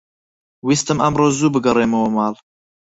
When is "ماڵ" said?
2.15-2.35